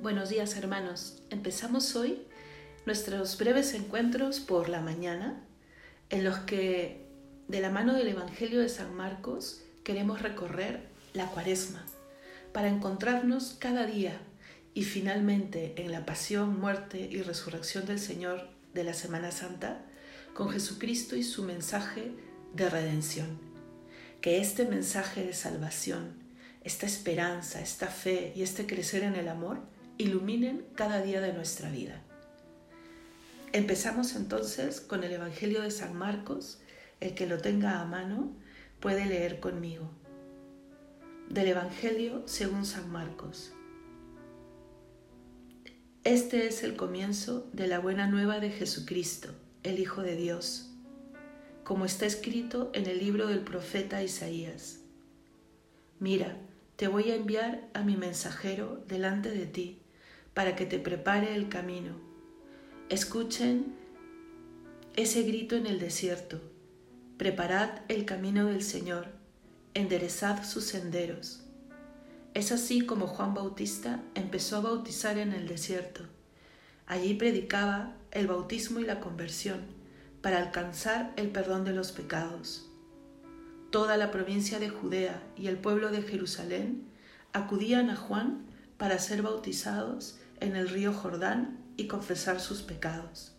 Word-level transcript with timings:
Buenos 0.00 0.28
días 0.28 0.56
hermanos. 0.56 1.24
Empezamos 1.28 1.96
hoy 1.96 2.22
nuestros 2.86 3.36
breves 3.36 3.74
encuentros 3.74 4.38
por 4.38 4.68
la 4.68 4.80
mañana 4.80 5.42
en 6.08 6.22
los 6.22 6.38
que 6.38 7.08
de 7.48 7.58
la 7.58 7.70
mano 7.70 7.94
del 7.94 8.06
Evangelio 8.06 8.60
de 8.60 8.68
San 8.68 8.94
Marcos 8.94 9.60
queremos 9.82 10.22
recorrer 10.22 10.86
la 11.14 11.26
cuaresma 11.26 11.84
para 12.52 12.68
encontrarnos 12.68 13.56
cada 13.58 13.86
día 13.86 14.20
y 14.72 14.84
finalmente 14.84 15.74
en 15.78 15.90
la 15.90 16.06
pasión, 16.06 16.60
muerte 16.60 17.00
y 17.10 17.20
resurrección 17.22 17.84
del 17.84 17.98
Señor 17.98 18.48
de 18.74 18.84
la 18.84 18.94
Semana 18.94 19.32
Santa 19.32 19.84
con 20.32 20.50
Jesucristo 20.50 21.16
y 21.16 21.24
su 21.24 21.42
mensaje 21.42 22.12
de 22.54 22.70
redención. 22.70 23.40
Que 24.20 24.40
este 24.40 24.64
mensaje 24.64 25.24
de 25.24 25.34
salvación, 25.34 26.22
esta 26.62 26.86
esperanza, 26.86 27.60
esta 27.60 27.88
fe 27.88 28.32
y 28.36 28.42
este 28.42 28.64
crecer 28.64 29.02
en 29.02 29.16
el 29.16 29.26
amor 29.26 29.58
iluminen 29.98 30.64
cada 30.74 31.02
día 31.02 31.20
de 31.20 31.32
nuestra 31.32 31.70
vida. 31.70 32.02
Empezamos 33.52 34.14
entonces 34.14 34.80
con 34.80 35.02
el 35.02 35.12
Evangelio 35.12 35.62
de 35.62 35.72
San 35.72 35.96
Marcos. 35.96 36.60
El 37.00 37.14
que 37.14 37.26
lo 37.26 37.38
tenga 37.38 37.80
a 37.80 37.84
mano 37.84 38.32
puede 38.80 39.06
leer 39.06 39.40
conmigo. 39.40 39.90
Del 41.28 41.48
Evangelio 41.48 42.22
según 42.26 42.64
San 42.64 42.90
Marcos. 42.90 43.52
Este 46.04 46.46
es 46.46 46.62
el 46.62 46.76
comienzo 46.76 47.48
de 47.52 47.66
la 47.66 47.80
buena 47.80 48.06
nueva 48.06 48.38
de 48.38 48.50
Jesucristo, 48.50 49.34
el 49.62 49.78
Hijo 49.78 50.02
de 50.02 50.16
Dios, 50.16 50.70
como 51.64 51.84
está 51.84 52.06
escrito 52.06 52.70
en 52.72 52.86
el 52.86 52.98
libro 52.98 53.26
del 53.26 53.40
profeta 53.40 54.02
Isaías. 54.02 54.80
Mira, 55.98 56.38
te 56.76 56.88
voy 56.88 57.10
a 57.10 57.16
enviar 57.16 57.68
a 57.74 57.82
mi 57.82 57.96
mensajero 57.96 58.82
delante 58.86 59.30
de 59.30 59.46
ti 59.46 59.82
para 60.34 60.56
que 60.56 60.66
te 60.66 60.78
prepare 60.78 61.34
el 61.34 61.48
camino. 61.48 61.92
Escuchen 62.88 63.74
ese 64.96 65.22
grito 65.22 65.56
en 65.56 65.66
el 65.66 65.78
desierto. 65.78 66.40
Preparad 67.16 67.82
el 67.88 68.04
camino 68.04 68.46
del 68.46 68.62
Señor, 68.62 69.08
enderezad 69.74 70.44
sus 70.44 70.64
senderos. 70.64 71.44
Es 72.34 72.52
así 72.52 72.82
como 72.82 73.06
Juan 73.06 73.34
Bautista 73.34 74.00
empezó 74.14 74.56
a 74.56 74.60
bautizar 74.60 75.18
en 75.18 75.32
el 75.32 75.48
desierto. 75.48 76.02
Allí 76.86 77.14
predicaba 77.14 77.94
el 78.10 78.26
bautismo 78.26 78.80
y 78.80 78.84
la 78.84 79.00
conversión 79.00 79.60
para 80.22 80.38
alcanzar 80.38 81.12
el 81.16 81.30
perdón 81.30 81.64
de 81.64 81.72
los 81.72 81.92
pecados. 81.92 82.68
Toda 83.70 83.96
la 83.96 84.10
provincia 84.10 84.58
de 84.58 84.70
Judea 84.70 85.22
y 85.36 85.48
el 85.48 85.58
pueblo 85.58 85.90
de 85.90 86.02
Jerusalén 86.02 86.88
acudían 87.32 87.90
a 87.90 87.96
Juan 87.96 88.46
para 88.78 88.98
ser 88.98 89.22
bautizados 89.22 90.18
en 90.40 90.56
el 90.56 90.68
río 90.68 90.94
Jordán 90.94 91.58
y 91.76 91.88
confesar 91.88 92.40
sus 92.40 92.62
pecados. 92.62 93.34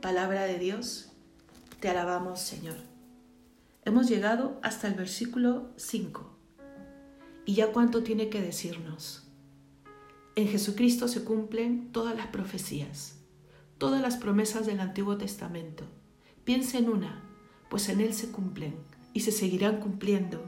Palabra 0.00 0.44
de 0.44 0.58
Dios, 0.58 1.12
te 1.80 1.88
alabamos 1.88 2.40
Señor. 2.40 2.76
Hemos 3.84 4.08
llegado 4.08 4.60
hasta 4.62 4.86
el 4.86 4.94
versículo 4.94 5.72
5. 5.76 6.38
¿Y 7.44 7.54
ya 7.54 7.72
cuánto 7.72 8.04
tiene 8.04 8.30
que 8.30 8.40
decirnos? 8.40 9.24
En 10.36 10.48
Jesucristo 10.48 11.08
se 11.08 11.24
cumplen 11.24 11.90
todas 11.90 12.16
las 12.16 12.28
profecías, 12.28 13.16
todas 13.78 14.00
las 14.00 14.16
promesas 14.16 14.64
del 14.64 14.80
Antiguo 14.80 15.18
Testamento. 15.18 15.84
Piensa 16.44 16.78
en 16.78 16.88
una, 16.88 17.22
pues 17.68 17.88
en 17.88 18.00
Él 18.00 18.14
se 18.14 18.30
cumplen 18.30 18.76
y 19.12 19.20
se 19.20 19.32
seguirán 19.32 19.80
cumpliendo 19.80 20.42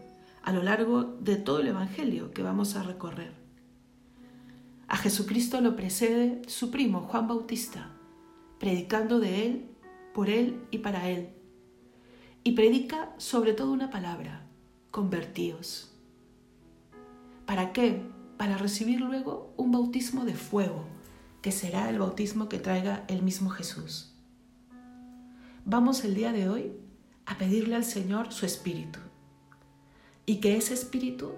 a 0.44 0.52
lo 0.52 0.62
largo 0.62 1.04
de 1.04 1.36
todo 1.36 1.60
el 1.60 1.68
Evangelio 1.68 2.32
que 2.32 2.42
vamos 2.42 2.76
a 2.76 2.82
recorrer. 2.82 3.32
A 4.88 4.96
Jesucristo 4.98 5.62
lo 5.62 5.74
precede 5.74 6.42
su 6.46 6.70
primo 6.70 7.00
Juan 7.00 7.26
Bautista, 7.26 7.90
predicando 8.60 9.20
de 9.20 9.46
él, 9.46 9.70
por 10.12 10.28
él 10.28 10.60
y 10.70 10.78
para 10.78 11.08
él. 11.08 11.30
Y 12.44 12.52
predica 12.52 13.14
sobre 13.16 13.54
todo 13.54 13.72
una 13.72 13.88
palabra, 13.88 14.46
convertíos. 14.90 15.94
¿Para 17.46 17.72
qué? 17.72 18.02
Para 18.36 18.58
recibir 18.58 19.00
luego 19.00 19.54
un 19.56 19.72
bautismo 19.72 20.26
de 20.26 20.34
fuego, 20.34 20.84
que 21.40 21.52
será 21.52 21.88
el 21.88 21.98
bautismo 21.98 22.50
que 22.50 22.58
traiga 22.58 23.04
el 23.08 23.22
mismo 23.22 23.48
Jesús. 23.48 24.12
Vamos 25.64 26.04
el 26.04 26.14
día 26.14 26.32
de 26.32 26.50
hoy 26.50 26.72
a 27.24 27.38
pedirle 27.38 27.76
al 27.76 27.84
Señor 27.84 28.30
su 28.30 28.44
espíritu 28.44 29.00
y 30.26 30.36
que 30.36 30.56
ese 30.56 30.74
espíritu 30.74 31.32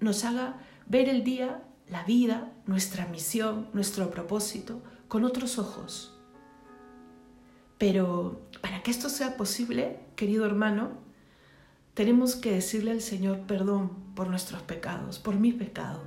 nos 0.00 0.24
haga 0.24 0.58
ver 0.86 1.08
el 1.08 1.24
día 1.24 1.62
la 1.92 2.04
vida, 2.04 2.50
nuestra 2.66 3.06
misión, 3.06 3.68
nuestro 3.74 4.10
propósito 4.10 4.80
con 5.08 5.24
otros 5.24 5.58
ojos. 5.58 6.18
Pero 7.76 8.40
para 8.62 8.82
que 8.82 8.90
esto 8.90 9.10
sea 9.10 9.36
posible, 9.36 10.00
querido 10.16 10.46
hermano, 10.46 10.92
tenemos 11.92 12.34
que 12.34 12.52
decirle 12.52 12.92
al 12.92 13.02
Señor 13.02 13.40
perdón 13.40 13.90
por 14.14 14.28
nuestros 14.28 14.62
pecados, 14.62 15.18
por 15.18 15.34
mi 15.36 15.52
pecado. 15.52 16.02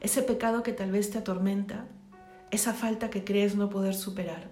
Ese 0.00 0.22
pecado 0.22 0.64
que 0.64 0.72
tal 0.72 0.90
vez 0.90 1.10
te 1.10 1.18
atormenta, 1.18 1.86
esa 2.50 2.74
falta 2.74 3.08
que 3.08 3.22
crees 3.22 3.54
no 3.54 3.70
poder 3.70 3.94
superar. 3.94 4.50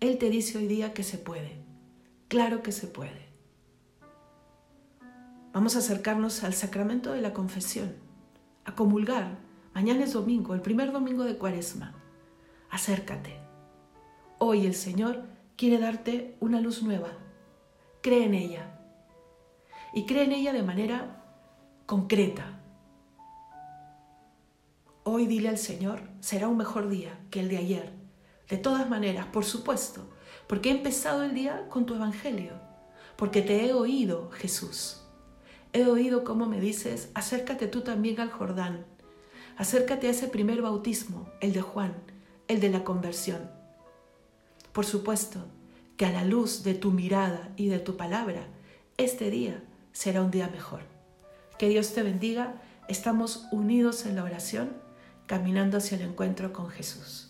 Él 0.00 0.18
te 0.18 0.28
dice 0.28 0.58
hoy 0.58 0.66
día 0.66 0.92
que 0.92 1.02
se 1.02 1.16
puede. 1.16 1.62
Claro 2.28 2.62
que 2.62 2.72
se 2.72 2.86
puede. 2.86 3.29
Vamos 5.52 5.74
a 5.74 5.80
acercarnos 5.80 6.44
al 6.44 6.54
sacramento 6.54 7.12
de 7.12 7.20
la 7.20 7.32
confesión 7.32 7.96
a 8.64 8.76
comulgar. 8.76 9.38
Mañana 9.74 10.04
es 10.04 10.12
domingo, 10.12 10.54
el 10.54 10.60
primer 10.60 10.92
domingo 10.92 11.24
de 11.24 11.36
Cuaresma. 11.38 11.92
Acércate. 12.70 13.36
Hoy 14.38 14.64
el 14.64 14.74
Señor 14.74 15.24
quiere 15.56 15.78
darte 15.78 16.36
una 16.38 16.60
luz 16.60 16.84
nueva. 16.84 17.08
Cree 18.00 18.26
en 18.26 18.34
ella. 18.34 18.78
Y 19.92 20.06
cree 20.06 20.22
en 20.22 20.32
ella 20.32 20.52
de 20.52 20.62
manera 20.62 21.24
concreta. 21.84 22.60
Hoy 25.02 25.26
dile 25.26 25.48
al 25.48 25.58
Señor, 25.58 26.02
será 26.20 26.46
un 26.46 26.58
mejor 26.58 26.88
día 26.88 27.18
que 27.28 27.40
el 27.40 27.48
de 27.48 27.58
ayer. 27.58 27.92
De 28.48 28.56
todas 28.56 28.88
maneras, 28.88 29.26
por 29.26 29.44
supuesto, 29.44 30.08
porque 30.46 30.68
he 30.68 30.72
empezado 30.72 31.24
el 31.24 31.34
día 31.34 31.66
con 31.68 31.86
tu 31.86 31.96
Evangelio, 31.96 32.52
porque 33.16 33.42
te 33.42 33.66
he 33.66 33.72
oído, 33.72 34.30
Jesús. 34.30 35.00
He 35.72 35.86
oído 35.86 36.24
cómo 36.24 36.46
me 36.46 36.60
dices, 36.60 37.10
acércate 37.14 37.68
tú 37.68 37.82
también 37.82 38.18
al 38.18 38.30
Jordán, 38.30 38.84
acércate 39.56 40.08
a 40.08 40.10
ese 40.10 40.26
primer 40.26 40.62
bautismo, 40.62 41.28
el 41.40 41.52
de 41.52 41.62
Juan, 41.62 41.94
el 42.48 42.60
de 42.60 42.70
la 42.70 42.82
conversión. 42.82 43.50
Por 44.72 44.84
supuesto 44.84 45.46
que 45.96 46.06
a 46.06 46.12
la 46.12 46.24
luz 46.24 46.64
de 46.64 46.74
tu 46.74 46.90
mirada 46.90 47.50
y 47.56 47.68
de 47.68 47.78
tu 47.78 47.96
palabra, 47.96 48.46
este 48.96 49.30
día 49.30 49.62
será 49.92 50.22
un 50.22 50.30
día 50.30 50.48
mejor. 50.48 50.80
Que 51.56 51.68
Dios 51.68 51.92
te 51.92 52.02
bendiga, 52.02 52.60
estamos 52.88 53.46
unidos 53.52 54.06
en 54.06 54.16
la 54.16 54.24
oración, 54.24 54.72
caminando 55.26 55.78
hacia 55.78 55.96
el 55.96 56.02
encuentro 56.02 56.52
con 56.52 56.68
Jesús. 56.68 57.29